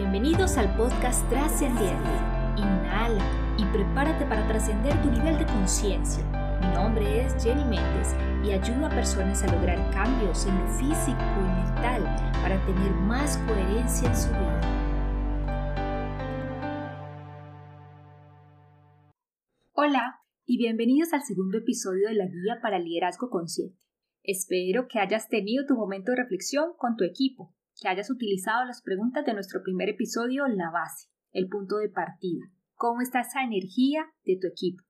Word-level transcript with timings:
Bienvenidos 0.00 0.56
al 0.56 0.74
podcast 0.78 1.28
Trascendiente. 1.28 2.08
Inhala 2.56 3.22
y 3.58 3.64
prepárate 3.66 4.24
para 4.24 4.48
trascender 4.48 4.94
tu 5.02 5.10
nivel 5.10 5.38
de 5.38 5.44
conciencia. 5.44 6.24
Mi 6.62 6.68
nombre 6.68 7.20
es 7.20 7.34
Jenny 7.44 7.64
Méndez 7.64 8.16
y 8.42 8.50
ayudo 8.50 8.86
a 8.86 8.88
personas 8.88 9.42
a 9.42 9.54
lograr 9.54 9.76
cambios 9.92 10.46
en 10.46 10.58
lo 10.58 10.66
físico 10.68 11.20
y 11.20 11.42
mental 11.42 12.02
para 12.40 12.64
tener 12.64 12.90
más 12.92 13.36
coherencia 13.46 14.08
en 14.08 14.16
su 14.16 14.30
vida. 14.30 14.60
Hola 19.74 20.22
y 20.46 20.56
bienvenidos 20.56 21.12
al 21.12 21.24
segundo 21.24 21.58
episodio 21.58 22.08
de 22.08 22.14
la 22.14 22.24
Guía 22.24 22.58
para 22.62 22.78
Liderazgo 22.78 23.28
Consciente. 23.28 23.78
Espero 24.22 24.88
que 24.88 24.98
hayas 24.98 25.28
tenido 25.28 25.66
tu 25.66 25.74
momento 25.74 26.12
de 26.12 26.22
reflexión 26.22 26.70
con 26.78 26.96
tu 26.96 27.04
equipo 27.04 27.54
que 27.80 27.88
hayas 27.88 28.10
utilizado 28.10 28.64
las 28.64 28.82
preguntas 28.82 29.24
de 29.24 29.34
nuestro 29.34 29.62
primer 29.62 29.88
episodio, 29.88 30.46
la 30.46 30.70
base, 30.70 31.08
el 31.32 31.48
punto 31.48 31.78
de 31.78 31.88
partida. 31.88 32.44
¿Cómo 32.74 33.00
está 33.00 33.20
esa 33.20 33.42
energía 33.42 34.06
de 34.24 34.38
tu 34.40 34.46
equipo? 34.46 34.84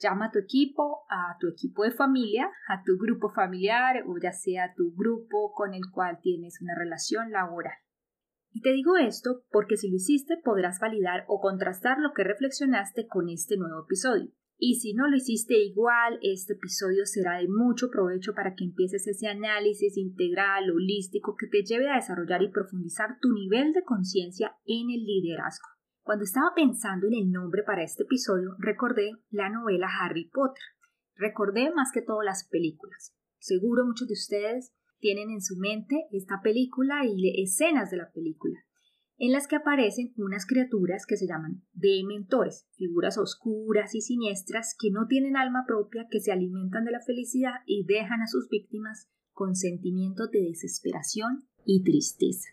Llama 0.00 0.26
a 0.26 0.30
tu 0.32 0.40
equipo, 0.40 1.04
a 1.08 1.36
tu 1.38 1.48
equipo 1.48 1.84
de 1.84 1.92
familia, 1.92 2.50
a 2.68 2.82
tu 2.82 2.98
grupo 2.98 3.30
familiar 3.30 4.04
o 4.06 4.16
ya 4.20 4.32
sea 4.32 4.74
tu 4.76 4.92
grupo 4.94 5.52
con 5.52 5.72
el 5.74 5.82
cual 5.92 6.18
tienes 6.20 6.60
una 6.60 6.74
relación 6.76 7.30
laboral. 7.30 7.78
Y 8.50 8.60
te 8.60 8.72
digo 8.72 8.96
esto 8.96 9.44
porque 9.50 9.76
si 9.76 9.88
lo 9.88 9.96
hiciste 9.96 10.36
podrás 10.36 10.78
validar 10.80 11.24
o 11.28 11.40
contrastar 11.40 11.98
lo 11.98 12.12
que 12.12 12.24
reflexionaste 12.24 13.06
con 13.06 13.28
este 13.28 13.56
nuevo 13.56 13.84
episodio. 13.84 14.32
Y 14.66 14.76
si 14.76 14.94
no 14.94 15.08
lo 15.08 15.16
hiciste 15.18 15.58
igual, 15.58 16.18
este 16.22 16.54
episodio 16.54 17.04
será 17.04 17.36
de 17.36 17.48
mucho 17.48 17.90
provecho 17.90 18.32
para 18.32 18.54
que 18.54 18.64
empieces 18.64 19.06
ese 19.06 19.28
análisis 19.28 19.98
integral, 19.98 20.70
holístico, 20.70 21.36
que 21.36 21.48
te 21.48 21.62
lleve 21.62 21.90
a 21.90 21.96
desarrollar 21.96 22.42
y 22.42 22.48
profundizar 22.48 23.18
tu 23.20 23.30
nivel 23.30 23.74
de 23.74 23.84
conciencia 23.84 24.56
en 24.64 24.88
el 24.88 25.04
liderazgo. 25.04 25.68
Cuando 26.02 26.24
estaba 26.24 26.54
pensando 26.56 27.06
en 27.08 27.12
el 27.12 27.30
nombre 27.30 27.62
para 27.62 27.82
este 27.82 28.04
episodio, 28.04 28.56
recordé 28.58 29.10
la 29.28 29.50
novela 29.50 29.86
Harry 30.00 30.30
Potter. 30.32 30.64
Recordé 31.14 31.70
más 31.74 31.92
que 31.92 32.00
todo 32.00 32.22
las 32.22 32.48
películas. 32.48 33.14
Seguro 33.38 33.84
muchos 33.84 34.08
de 34.08 34.14
ustedes 34.14 34.72
tienen 34.98 35.28
en 35.28 35.42
su 35.42 35.58
mente 35.58 36.06
esta 36.10 36.40
película 36.42 37.04
y 37.04 37.42
escenas 37.42 37.90
de 37.90 37.98
la 37.98 38.10
película 38.12 38.64
en 39.16 39.32
las 39.32 39.46
que 39.46 39.56
aparecen 39.56 40.12
unas 40.16 40.46
criaturas 40.46 41.06
que 41.06 41.16
se 41.16 41.26
llaman 41.26 41.62
dementores, 41.72 42.66
figuras 42.76 43.16
oscuras 43.16 43.94
y 43.94 44.00
siniestras 44.00 44.74
que 44.78 44.90
no 44.90 45.06
tienen 45.06 45.36
alma 45.36 45.64
propia, 45.66 46.06
que 46.10 46.20
se 46.20 46.32
alimentan 46.32 46.84
de 46.84 46.92
la 46.92 47.00
felicidad 47.00 47.60
y 47.66 47.84
dejan 47.84 48.22
a 48.22 48.26
sus 48.26 48.48
víctimas 48.48 49.08
con 49.32 49.54
sentimientos 49.54 50.30
de 50.30 50.42
desesperación 50.42 51.46
y 51.64 51.82
tristeza. 51.82 52.48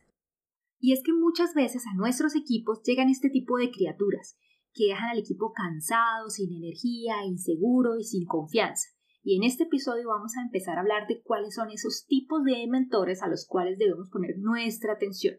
Y 0.79 0.93
es 0.93 1.03
que 1.03 1.13
muchas 1.13 1.53
veces 1.53 1.83
a 1.87 1.95
nuestros 1.95 2.35
equipos 2.35 2.81
llegan 2.83 3.09
este 3.09 3.29
tipo 3.29 3.57
de 3.57 3.71
criaturas, 3.71 4.37
que 4.73 4.87
dejan 4.87 5.09
al 5.09 5.19
equipo 5.19 5.53
cansado, 5.53 6.29
sin 6.29 6.53
energía, 6.53 7.25
inseguro 7.25 7.97
y 7.97 8.03
sin 8.03 8.25
confianza. 8.25 8.89
Y 9.23 9.37
en 9.37 9.43
este 9.43 9.65
episodio 9.65 10.09
vamos 10.09 10.35
a 10.37 10.41
empezar 10.41 10.77
a 10.77 10.81
hablar 10.81 11.07
de 11.07 11.21
cuáles 11.21 11.53
son 11.55 11.69
esos 11.69 12.05
tipos 12.07 12.43
de 12.43 12.65
mentores 12.67 13.21
a 13.21 13.27
los 13.27 13.45
cuales 13.45 13.77
debemos 13.77 14.09
poner 14.09 14.37
nuestra 14.39 14.93
atención. 14.93 15.35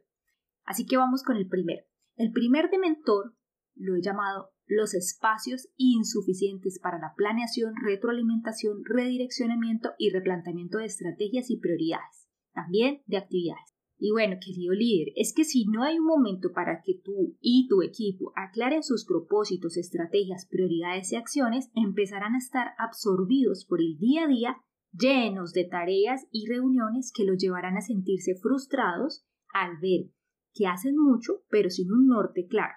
Así 0.65 0.87
que 0.87 0.97
vamos 0.97 1.23
con 1.23 1.37
el 1.37 1.49
primero. 1.49 1.85
El 2.17 2.33
primer 2.33 2.71
de 2.71 2.79
mentor 2.79 3.35
lo 3.75 3.97
he 3.97 4.03
llamado 4.03 4.51
los 4.67 4.95
espacios 4.95 5.69
insuficientes 5.77 6.79
para 6.79 6.99
la 6.99 7.15
planeación, 7.17 7.75
retroalimentación, 7.83 8.85
redireccionamiento 8.85 9.91
y 9.99 10.11
replanteamiento 10.11 10.79
de 10.79 10.87
estrategias 10.87 11.51
y 11.51 11.59
prioridades, 11.59 12.29
también 12.53 13.03
de 13.07 13.19
actividades. 13.19 13.73
Y 13.99 14.11
bueno, 14.11 14.37
querido 14.45 14.75
líder, 14.75 15.13
es 15.15 15.33
que 15.33 15.45
si 15.45 15.65
no 15.67 15.85
hay 15.85 15.99
un 15.99 16.07
momento 16.07 16.53
para 16.53 16.83
que 16.83 16.95
tú 17.05 17.37
y 17.41 17.69
tu 17.69 17.83
equipo 17.83 18.33
aclaren 18.35 18.83
sus 18.83 19.05
propósitos, 19.07 19.77
estrategias, 19.77 20.47
prioridades 20.47 21.13
y 21.13 21.17
acciones, 21.17 21.71
empezarán 21.75 22.35
a 22.35 22.39
estar 22.39 22.73
absorbidos 22.79 23.65
por 23.65 23.81
el 23.81 23.99
día 23.99 24.25
a 24.25 24.27
día, 24.27 24.57
llenos 24.93 25.53
de 25.53 25.65
tareas 25.65 26.27
y 26.33 26.49
reuniones 26.49 27.13
que 27.15 27.25
los 27.25 27.39
llevarán 27.39 27.77
a 27.77 27.81
sentirse 27.81 28.35
frustrados 28.35 29.25
al 29.53 29.79
ver 29.81 30.11
que 30.55 30.67
hacen 30.67 30.97
mucho 30.97 31.43
pero 31.49 31.71
sin 31.71 31.93
un 31.93 32.07
norte 32.07 32.47
claro. 32.47 32.75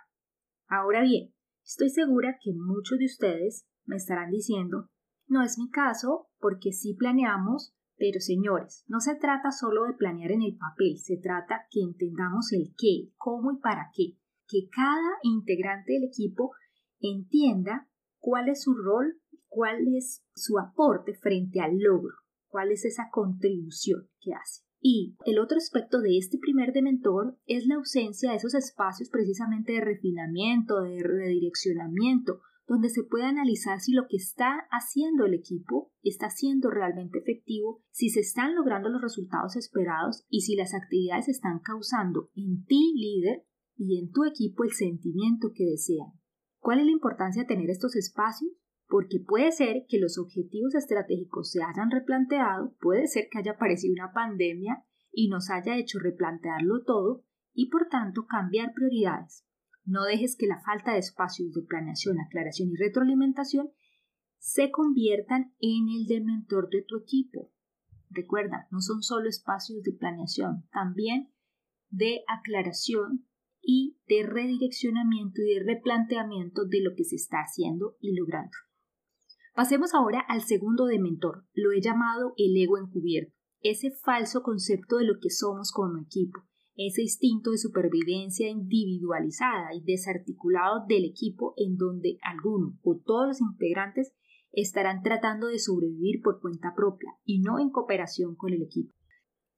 Ahora 0.67 1.01
bien, 1.01 1.33
estoy 1.63 1.89
segura 1.89 2.37
que 2.41 2.51
muchos 2.53 2.97
de 2.99 3.05
ustedes 3.05 3.67
me 3.85 3.97
estarán 3.97 4.31
diciendo, 4.31 4.89
no 5.27 5.43
es 5.43 5.57
mi 5.57 5.69
caso 5.69 6.27
porque 6.39 6.71
sí 6.71 6.95
planeamos, 6.95 7.75
pero 7.97 8.19
señores, 8.19 8.83
no 8.87 8.99
se 8.99 9.15
trata 9.15 9.51
solo 9.51 9.85
de 9.85 9.93
planear 9.93 10.31
en 10.31 10.41
el 10.41 10.57
papel, 10.57 10.97
se 10.97 11.17
trata 11.17 11.65
que 11.69 11.81
entendamos 11.81 12.51
el 12.51 12.73
qué, 12.77 13.11
cómo 13.17 13.51
y 13.51 13.57
para 13.57 13.89
qué, 13.93 14.17
que 14.47 14.69
cada 14.69 15.17
integrante 15.23 15.93
del 15.93 16.03
equipo 16.03 16.51
entienda 16.99 17.87
cuál 18.19 18.49
es 18.49 18.63
su 18.63 18.73
rol, 18.73 19.21
cuál 19.47 19.87
es 19.95 20.23
su 20.35 20.59
aporte 20.59 21.13
frente 21.13 21.61
al 21.61 21.77
logro, 21.77 22.15
cuál 22.47 22.71
es 22.71 22.85
esa 22.85 23.09
contribución 23.11 24.09
que 24.19 24.33
hace. 24.33 24.64
Y 24.87 25.17
el 25.25 25.39
otro 25.39 25.57
aspecto 25.57 25.99
de 25.99 26.19
este 26.19 26.37
primer 26.37 26.71
dementor 26.71 27.39
es 27.47 27.65
la 27.65 27.73
ausencia 27.73 28.29
de 28.29 28.37
esos 28.37 28.53
espacios 28.53 29.09
precisamente 29.09 29.71
de 29.71 29.81
refinamiento, 29.81 30.79
de 30.81 31.01
redireccionamiento, 31.01 32.41
donde 32.67 32.89
se 32.89 33.01
puede 33.01 33.23
analizar 33.23 33.79
si 33.79 33.93
lo 33.93 34.03
que 34.07 34.17
está 34.17 34.67
haciendo 34.69 35.25
el 35.25 35.33
equipo 35.33 35.91
está 36.03 36.29
siendo 36.29 36.69
realmente 36.69 37.17
efectivo, 37.17 37.81
si 37.89 38.09
se 38.09 38.19
están 38.19 38.53
logrando 38.53 38.89
los 38.89 39.01
resultados 39.01 39.55
esperados 39.55 40.23
y 40.29 40.41
si 40.41 40.55
las 40.55 40.75
actividades 40.75 41.29
están 41.29 41.61
causando 41.61 42.29
en 42.35 42.63
ti, 42.65 42.93
líder, 42.95 43.43
y 43.75 43.97
en 43.99 44.11
tu 44.11 44.23
equipo 44.23 44.65
el 44.65 44.71
sentimiento 44.71 45.49
que 45.55 45.65
desean. 45.65 46.11
¿Cuál 46.59 46.81
es 46.81 46.85
la 46.85 46.91
importancia 46.91 47.41
de 47.41 47.47
tener 47.47 47.71
estos 47.71 47.95
espacios? 47.95 48.51
Porque 48.87 49.19
puede 49.19 49.51
ser 49.51 49.85
que 49.87 49.99
los 49.99 50.17
objetivos 50.17 50.75
estratégicos 50.75 51.51
se 51.51 51.63
hayan 51.63 51.89
replanteado, 51.91 52.75
puede 52.79 53.07
ser 53.07 53.27
que 53.31 53.39
haya 53.39 53.53
aparecido 53.53 53.93
una 53.93 54.13
pandemia 54.13 54.83
y 55.11 55.29
nos 55.29 55.49
haya 55.49 55.77
hecho 55.77 55.99
replantearlo 55.99 56.83
todo 56.83 57.23
y 57.53 57.69
por 57.69 57.87
tanto 57.87 58.25
cambiar 58.27 58.73
prioridades. 58.73 59.45
No 59.85 60.03
dejes 60.03 60.35
que 60.35 60.47
la 60.47 60.61
falta 60.61 60.93
de 60.93 60.99
espacios 60.99 61.53
de 61.53 61.61
planeación, 61.61 62.19
aclaración 62.19 62.71
y 62.71 62.75
retroalimentación 62.75 63.71
se 64.37 64.71
conviertan 64.71 65.53
en 65.59 65.89
el 65.89 66.05
del 66.05 66.25
mentor 66.25 66.69
de 66.69 66.83
tu 66.83 66.97
equipo. 66.97 67.51
Recuerda, 68.09 68.67
no 68.71 68.81
son 68.81 69.01
solo 69.01 69.29
espacios 69.29 69.81
de 69.83 69.93
planeación, 69.93 70.67
también 70.71 71.31
de 71.89 72.23
aclaración 72.27 73.25
y 73.61 73.97
de 74.07 74.23
redireccionamiento 74.23 75.41
y 75.41 75.55
de 75.55 75.63
replanteamiento 75.63 76.65
de 76.65 76.81
lo 76.81 76.95
que 76.95 77.03
se 77.03 77.15
está 77.15 77.37
haciendo 77.39 77.95
y 77.99 78.15
logrando. 78.15 78.55
Pasemos 79.55 79.93
ahora 79.93 80.19
al 80.19 80.41
segundo 80.41 80.85
de 80.85 80.99
mentor. 80.99 81.45
Lo 81.53 81.71
he 81.71 81.79
llamado 81.79 82.33
el 82.35 82.57
ego 82.61 82.77
encubierto, 82.77 83.33
ese 83.61 83.89
falso 83.89 84.43
concepto 84.43 84.97
de 84.97 85.05
lo 85.05 85.13
que 85.21 85.29
somos 85.29 85.71
como 85.71 85.97
equipo, 85.97 86.41
ese 86.75 87.03
instinto 87.03 87.51
de 87.51 87.57
supervivencia 87.57 88.49
individualizada 88.49 89.73
y 89.73 89.81
desarticulado 89.81 90.85
del 90.89 91.05
equipo 91.05 91.53
en 91.55 91.77
donde 91.77 92.17
alguno 92.21 92.77
o 92.83 92.99
todos 92.99 93.27
los 93.27 93.39
integrantes 93.39 94.13
estarán 94.51 95.01
tratando 95.03 95.47
de 95.47 95.59
sobrevivir 95.59 96.21
por 96.21 96.41
cuenta 96.41 96.73
propia 96.75 97.13
y 97.23 97.39
no 97.39 97.57
en 97.57 97.69
cooperación 97.69 98.35
con 98.35 98.51
el 98.51 98.61
equipo. 98.61 98.93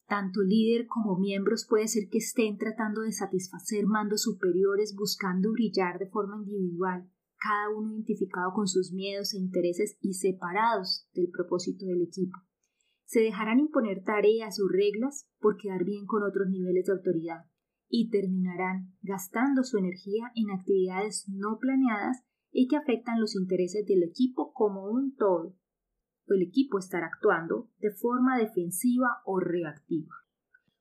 Tanto 0.05 0.43
líder 0.43 0.85
como 0.85 1.17
miembros 1.17 1.65
puede 1.67 1.87
ser 1.87 2.03
que 2.11 2.19
estén 2.19 2.59
tratando 2.59 3.01
de 3.01 3.11
satisfacer 3.11 3.87
mandos 3.87 4.21
superiores 4.21 4.95
buscando 4.95 5.51
brillar 5.53 5.97
de 5.97 6.07
forma 6.07 6.37
individual, 6.37 7.09
cada 7.39 7.69
uno 7.75 7.93
identificado 7.93 8.51
con 8.53 8.67
sus 8.67 8.91
miedos 8.91 9.33
e 9.33 9.37
intereses 9.37 9.97
y 10.01 10.13
separados 10.13 11.07
del 11.13 11.29
propósito 11.29 11.85
del 11.85 12.01
equipo. 12.01 12.37
Se 13.05 13.21
dejarán 13.21 13.59
imponer 13.59 14.03
tareas 14.03 14.59
o 14.59 14.67
reglas 14.67 15.29
por 15.39 15.57
quedar 15.57 15.85
bien 15.85 16.05
con 16.05 16.23
otros 16.23 16.49
niveles 16.49 16.85
de 16.85 16.93
autoridad 16.93 17.45
y 17.89 18.09
terminarán 18.09 18.93
gastando 19.01 19.63
su 19.63 19.77
energía 19.77 20.31
en 20.35 20.51
actividades 20.51 21.25
no 21.29 21.57
planeadas 21.59 22.23
y 22.51 22.67
que 22.67 22.75
afectan 22.75 23.19
los 23.19 23.35
intereses 23.35 23.85
del 23.85 24.03
equipo 24.03 24.51
como 24.53 24.85
un 24.85 25.15
todo. 25.15 25.55
El 26.27 26.41
equipo 26.41 26.79
estará 26.79 27.07
actuando 27.07 27.69
de 27.79 27.91
forma 27.91 28.37
defensiva 28.37 29.21
o 29.25 29.39
reactiva. 29.39 30.13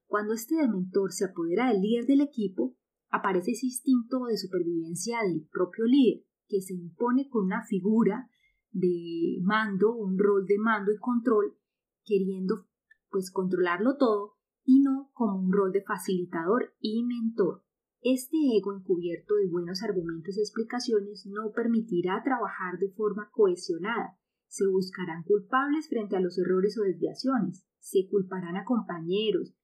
Cuando 0.06 0.34
este 0.34 0.56
dementor 0.56 1.12
se 1.12 1.26
apodera 1.26 1.68
del 1.68 1.82
líder 1.82 2.06
del 2.06 2.20
equipo, 2.20 2.76
aparece 3.08 3.52
ese 3.52 3.66
instinto 3.66 4.24
de 4.24 4.36
supervivencia 4.36 5.18
del 5.22 5.46
propio 5.52 5.84
líder, 5.84 6.24
que 6.48 6.60
se 6.60 6.74
impone 6.74 7.28
con 7.28 7.44
una 7.44 7.64
figura 7.64 8.28
de 8.70 9.38
mando, 9.42 9.94
un 9.94 10.18
rol 10.18 10.46
de 10.46 10.58
mando 10.58 10.92
y 10.92 10.98
control, 10.98 11.56
queriendo 12.04 12.66
pues 13.10 13.30
controlarlo 13.30 13.96
todo 13.96 14.34
y 14.64 14.80
no 14.80 15.10
como 15.14 15.38
un 15.38 15.52
rol 15.52 15.72
de 15.72 15.82
facilitador 15.82 16.74
y 16.80 17.04
mentor. 17.04 17.62
Este 18.02 18.36
ego 18.56 18.76
encubierto 18.76 19.34
de 19.36 19.48
buenos 19.48 19.82
argumentos 19.82 20.36
y 20.36 20.40
explicaciones 20.40 21.26
no 21.26 21.52
permitirá 21.52 22.22
trabajar 22.22 22.78
de 22.78 22.90
forma 22.90 23.30
cohesionada. 23.32 24.18
Se 24.48 24.66
buscarán 24.66 25.24
culpables 25.24 25.88
frente 25.88 26.16
a 26.16 26.20
los 26.20 26.38
errores 26.38 26.78
o 26.78 26.82
desviaciones, 26.82 27.66
se 27.78 28.06
culparán 28.08 28.56
a 28.56 28.64
compañeros, 28.64 29.56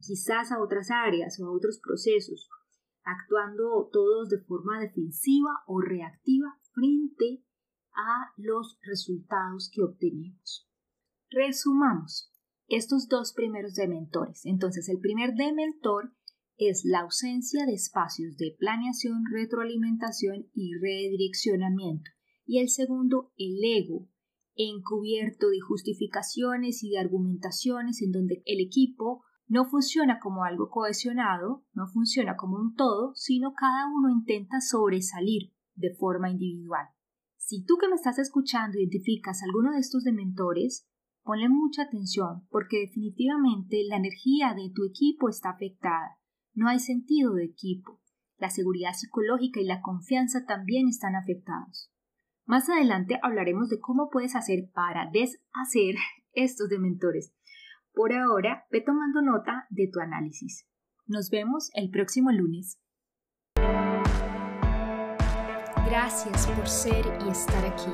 quizás 0.00 0.50
a 0.50 0.62
otras 0.62 0.90
áreas 0.90 1.38
o 1.40 1.46
a 1.46 1.52
otros 1.52 1.80
procesos, 1.80 2.48
actuando 3.04 3.88
todos 3.92 4.28
de 4.28 4.38
forma 4.38 4.80
defensiva 4.80 5.50
o 5.66 5.80
reactiva 5.80 6.58
frente 6.72 7.44
a 7.94 8.32
los 8.36 8.78
resultados 8.82 9.70
que 9.72 9.82
obtenemos. 9.82 10.68
Resumamos 11.30 12.32
estos 12.68 13.08
dos 13.08 13.32
primeros 13.34 13.74
dementores. 13.74 14.44
Entonces, 14.44 14.88
el 14.88 14.98
primer 14.98 15.34
dementor 15.34 16.12
es 16.56 16.84
la 16.84 17.00
ausencia 17.00 17.66
de 17.66 17.74
espacios 17.74 18.36
de 18.36 18.54
planeación, 18.58 19.24
retroalimentación 19.30 20.48
y 20.54 20.74
redireccionamiento. 20.74 22.10
Y 22.46 22.60
el 22.60 22.68
segundo, 22.68 23.32
el 23.36 23.58
ego, 23.64 24.08
encubierto 24.54 25.48
de 25.48 25.60
justificaciones 25.60 26.82
y 26.84 26.90
de 26.90 26.98
argumentaciones 26.98 28.02
en 28.02 28.12
donde 28.12 28.42
el 28.44 28.60
equipo 28.60 29.24
no 29.46 29.66
funciona 29.66 30.18
como 30.20 30.44
algo 30.44 30.70
cohesionado, 30.70 31.64
no 31.72 31.86
funciona 31.86 32.36
como 32.36 32.56
un 32.56 32.74
todo, 32.74 33.14
sino 33.14 33.54
cada 33.54 33.86
uno 33.86 34.10
intenta 34.10 34.60
sobresalir 34.60 35.52
de 35.74 35.94
forma 35.94 36.30
individual. 36.30 36.86
Si 37.36 37.64
tú 37.64 37.76
que 37.76 37.88
me 37.88 37.94
estás 37.94 38.18
escuchando 38.18 38.78
identificas 38.78 39.42
alguno 39.42 39.72
de 39.72 39.80
estos 39.80 40.02
dementores, 40.02 40.88
ponle 41.22 41.48
mucha 41.48 41.82
atención 41.82 42.46
porque 42.50 42.80
definitivamente 42.80 43.82
la 43.86 43.96
energía 43.96 44.54
de 44.54 44.70
tu 44.74 44.84
equipo 44.84 45.28
está 45.28 45.50
afectada. 45.50 46.18
No 46.54 46.68
hay 46.68 46.78
sentido 46.78 47.34
de 47.34 47.44
equipo. 47.44 48.00
La 48.38 48.48
seguridad 48.48 48.92
psicológica 48.94 49.60
y 49.60 49.64
la 49.64 49.82
confianza 49.82 50.44
también 50.46 50.88
están 50.88 51.16
afectados. 51.16 51.90
Más 52.46 52.68
adelante 52.68 53.18
hablaremos 53.22 53.68
de 53.68 53.80
cómo 53.80 54.10
puedes 54.10 54.34
hacer 54.36 54.70
para 54.72 55.10
deshacer 55.10 55.96
estos 56.32 56.68
dementores. 56.68 57.34
Por 57.94 58.12
ahora, 58.12 58.66
ve 58.70 58.80
tomando 58.80 59.22
nota 59.22 59.66
de 59.70 59.88
tu 59.92 60.00
análisis. 60.00 60.68
Nos 61.06 61.30
vemos 61.30 61.70
el 61.74 61.90
próximo 61.90 62.32
lunes. 62.32 62.80
Gracias 65.86 66.48
por 66.48 66.66
ser 66.66 67.06
y 67.24 67.30
estar 67.30 67.64
aquí. 67.64 67.92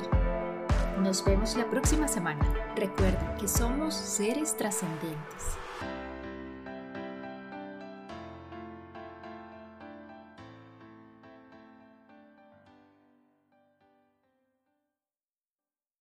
Nos 1.03 1.23
vemos 1.23 1.55
la 1.55 1.69
próxima 1.69 2.07
semana. 2.07 2.41
Recuerda 2.75 3.35
que 3.37 3.47
somos 3.47 3.93
seres 3.93 4.57
trascendentes. 4.57 5.60